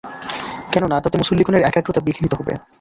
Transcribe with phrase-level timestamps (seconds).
[0.71, 2.53] কেননা, তাতে মুসল্লীগণের একাগ্রতা বিঘ্নিত হবে।